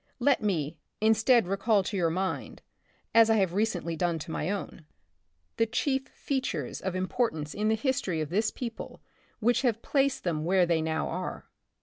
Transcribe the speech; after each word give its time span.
Let 0.17 0.41
me, 0.41 0.79
instead 0.99 1.47
recall 1.47 1.83
to 1.83 1.95
your 1.95 2.09
mind, 2.09 2.63
as 3.13 3.29
I 3.29 3.35
have 3.35 3.53
recently 3.53 3.95
done 3.95 4.17
to 4.25 4.31
my 4.31 4.49
own, 4.49 4.87
the 5.57 5.67
chief 5.67 6.07
features 6.07 6.81
of 6.81 6.95
importance 6.95 7.53
in 7.53 7.67
the 7.67 7.75
history 7.75 8.19
of 8.19 8.29
this 8.29 8.49
people 8.49 9.03
which 9.41 9.61
have 9.61 9.83
placed 9.83 10.23
them 10.23 10.43
where 10.43 10.65
they 10.65 10.81
now 10.81 11.07
are. 11.09 11.51